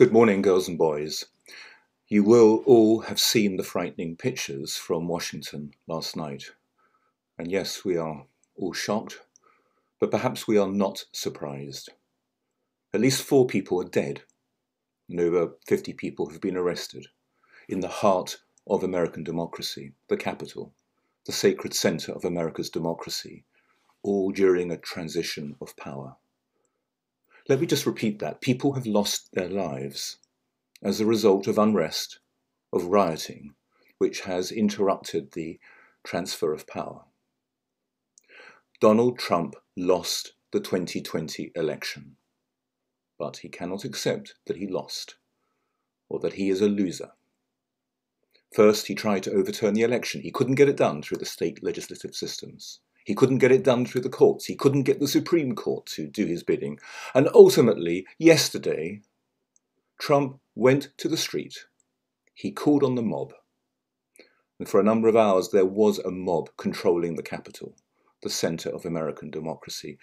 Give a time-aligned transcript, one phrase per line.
[0.00, 1.26] Good morning, girls and boys.
[2.08, 6.52] You will all have seen the frightening pictures from Washington last night.
[7.36, 8.24] And yes, we are
[8.56, 9.20] all shocked,
[9.98, 11.90] but perhaps we are not surprised.
[12.94, 14.22] At least four people are dead,
[15.10, 17.08] and over 50 people have been arrested
[17.68, 20.72] in the heart of American democracy, the capital,
[21.26, 23.44] the sacred center of America's democracy,
[24.02, 26.16] all during a transition of power.
[27.50, 28.40] Let me just repeat that.
[28.40, 30.18] People have lost their lives
[30.84, 32.20] as a result of unrest,
[32.72, 33.56] of rioting,
[33.98, 35.58] which has interrupted the
[36.04, 37.06] transfer of power.
[38.80, 42.14] Donald Trump lost the 2020 election,
[43.18, 45.16] but he cannot accept that he lost
[46.08, 47.10] or that he is a loser.
[48.54, 50.20] First, he tried to overturn the election.
[50.20, 52.78] He couldn't get it done through the state legislative systems.
[53.04, 54.46] He couldn't get it done through the courts.
[54.46, 56.78] He couldn't get the Supreme Court to do his bidding.
[57.14, 59.00] And ultimately, yesterday,
[59.98, 61.66] Trump went to the street.
[62.34, 63.32] He called on the mob.
[64.58, 67.74] And for a number of hours, there was a mob controlling the capital,
[68.22, 69.98] the center of American democracy.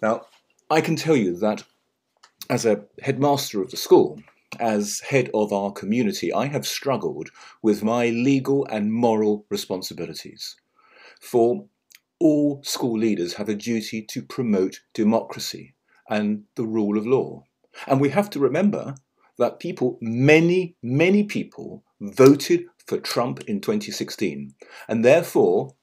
[0.00, 0.22] Now,
[0.70, 1.64] I can tell you that
[2.50, 4.20] as a headmaster of the school,
[4.58, 7.30] as head of our community, I have struggled
[7.62, 10.56] with my legal and moral responsibilities.
[11.20, 11.66] For
[12.20, 15.74] all school leaders have a duty to promote democracy
[16.08, 17.44] and the rule of law.
[17.86, 18.94] And we have to remember
[19.38, 24.54] that people, many, many people, voted for Trump in 2016.
[24.88, 25.74] And therefore,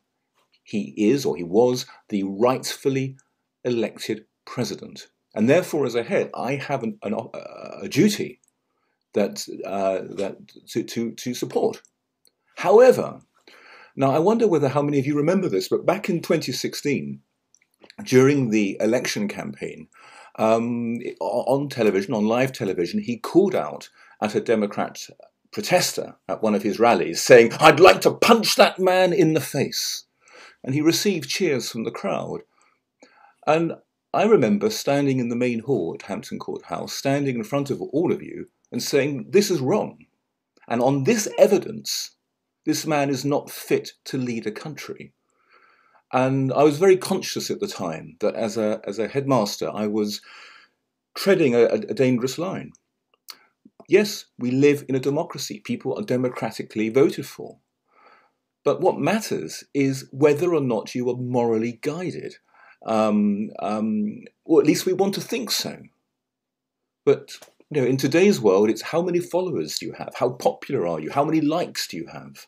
[0.63, 3.17] he is or he was the rightfully
[3.63, 5.07] elected president.
[5.33, 7.13] And therefore, as a head, I have an, an,
[7.81, 8.41] a duty
[9.13, 10.37] that, uh, that
[10.69, 11.81] to, to, to support.
[12.57, 13.19] However,
[13.95, 17.21] now, I wonder whether how many of you remember this, but back in 2016,
[18.03, 19.87] during the election campaign,
[20.37, 23.89] um, on television, on live television, he called out
[24.21, 25.07] at a Democrat
[25.53, 29.39] protester at one of his rallies, saying, I'd like to punch that man in the
[29.39, 30.03] face.
[30.61, 32.41] And he received cheers from the crowd.
[33.47, 33.73] And
[34.13, 37.81] I remember standing in the main hall at Hampton Court House, standing in front of
[37.81, 40.05] all of you and saying, This is wrong.
[40.67, 42.14] And on this evidence,
[42.65, 45.13] this man is not fit to lead a country.
[46.11, 49.87] And I was very conscious at the time that as a, as a headmaster, I
[49.87, 50.21] was
[51.15, 52.71] treading a, a dangerous line.
[53.87, 55.59] Yes, we live in a democracy.
[55.59, 57.59] People are democratically voted for.
[58.63, 62.37] But what matters is whether or not you are morally guided.
[62.85, 65.83] Um, um, or at least we want to think so.
[67.05, 67.37] But
[67.69, 70.13] you know, in today's world, it's how many followers do you have?
[70.15, 71.11] How popular are you?
[71.11, 72.47] How many likes do you have?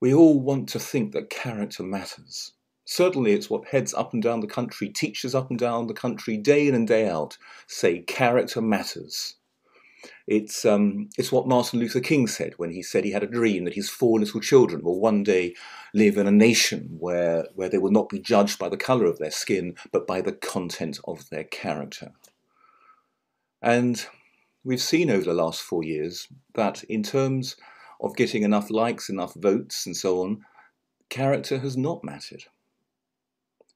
[0.00, 2.52] We all want to think that character matters.
[2.86, 6.36] Certainly, it's what heads up and down the country, teachers up and down the country,
[6.36, 9.36] day in and day out, say character matters.
[10.26, 13.64] It's, um, it's what Martin Luther King said when he said he had a dream
[13.64, 15.54] that his four little children will one day
[15.94, 19.18] live in a nation where, where they will not be judged by the colour of
[19.18, 22.12] their skin, but by the content of their character.
[23.62, 24.06] And
[24.62, 27.56] we've seen over the last four years that in terms
[28.00, 30.44] of getting enough likes, enough votes, and so on,
[31.08, 32.44] character has not mattered.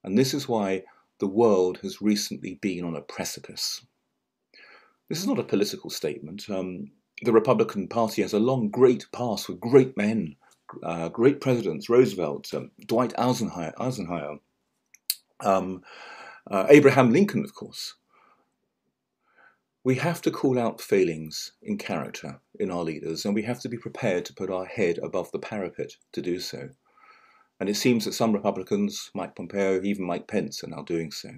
[0.05, 0.85] And this is why
[1.19, 3.85] the world has recently been on a precipice.
[5.09, 6.49] This is not a political statement.
[6.49, 6.91] Um,
[7.23, 10.37] the Republican Party has a long, great past with great men,
[10.83, 14.39] uh, great presidents, Roosevelt, um, Dwight Eisenhower, Eisenhower
[15.41, 15.83] um,
[16.51, 17.95] uh, Abraham Lincoln, of course.
[19.85, 23.69] We have to call out failings in character in our leaders, and we have to
[23.69, 26.71] be prepared to put our head above the parapet to do so.
[27.61, 31.31] And it seems that some Republicans, Mike Pompeo, even Mike Pence, are now doing so.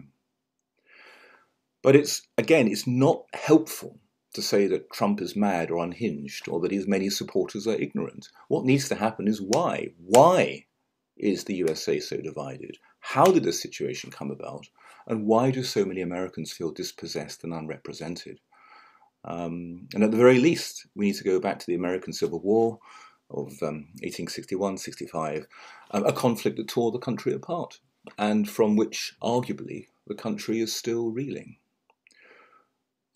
[1.83, 3.99] But it's, again, it's not helpful
[4.35, 8.29] to say that Trump is mad or unhinged or that his many supporters are ignorant.
[8.49, 9.93] What needs to happen is why?
[9.99, 10.67] Why
[11.21, 12.79] is the USA so divided?
[13.01, 14.69] How did this situation come about?
[15.07, 18.41] And why do so many Americans feel dispossessed and unrepresented?
[19.25, 22.41] Um, and at the very least, we need to go back to the American Civil
[22.41, 22.79] War
[23.31, 25.47] of um, 1861 65,
[25.93, 27.79] um, a conflict that tore the country apart,
[28.19, 31.57] and from which, arguably, the country is still reeling.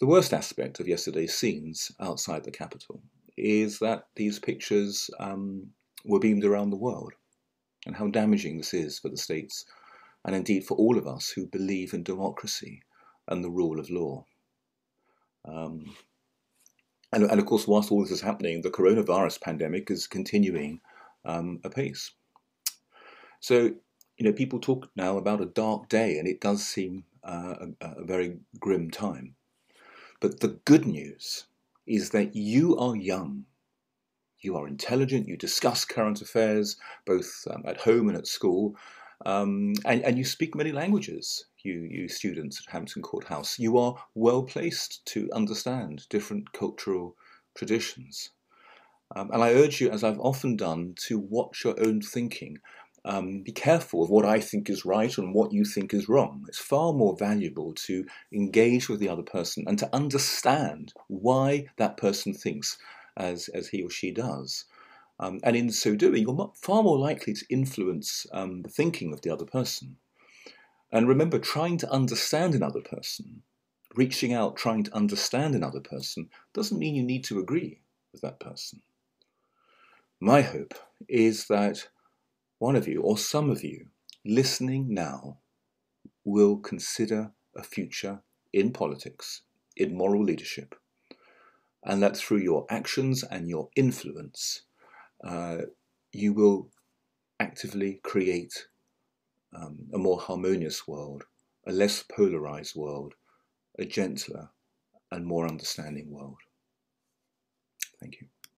[0.01, 3.03] The worst aspect of yesterday's scenes outside the Capitol
[3.37, 5.71] is that these pictures um,
[6.05, 7.13] were beamed around the world,
[7.87, 9.65] and how damaging this is for the states
[10.25, 12.83] and indeed for all of us who believe in democracy
[13.29, 14.25] and the rule of law.
[15.45, 15.95] Um,
[17.13, 20.81] and, and, of course, whilst all this is happening, the coronavirus pandemic is continuing
[21.25, 22.11] um, apace.
[23.41, 23.75] So,
[24.17, 27.87] you know, people talk now about a dark day, and it does seem uh, a,
[27.87, 29.37] a very grim time.
[30.21, 31.45] But the good news
[31.87, 33.45] is that you are young.
[34.45, 36.77] You are intelligent, you discuss current affairs
[37.07, 38.77] both um, at home and at school,
[39.25, 43.59] um, and, and you speak many languages, you, you students at Hampton Court House.
[43.59, 47.17] You are well placed to understand different cultural
[47.55, 48.31] traditions.
[49.17, 52.59] Um, and I urge you, as I've often done, to watch your own thinking.
[53.07, 56.45] Um, be careful of what I think is right and what you think is wrong.
[56.49, 61.97] It's far more valuable to engage with the other person and to understand why that
[61.97, 62.79] person thinks
[63.17, 64.65] as, as he or she does.
[65.21, 69.21] Um, and in so doing, you're far more likely to influence um, the thinking of
[69.23, 69.97] the other person.
[70.91, 73.43] And remember, trying to understand another person,
[73.95, 77.81] reaching out, trying to understand another person, doesn't mean you need to agree
[78.13, 78.83] with that person.
[80.21, 80.75] My hope
[81.09, 81.89] is that
[82.59, 83.87] one of you, or some of you,
[84.25, 85.39] listening now,
[86.25, 88.23] will consider a future
[88.53, 89.43] in politics,
[89.77, 90.75] in moral leadership,
[91.85, 94.63] and that through your actions and your influence,
[95.23, 95.59] uh,
[96.13, 96.71] you will
[97.41, 98.67] actively create
[99.55, 101.25] um, a more harmonious world,
[101.67, 103.15] a less polarized world,
[103.79, 104.51] a gentler
[105.11, 106.39] and more understanding world.
[108.01, 108.34] Thank you.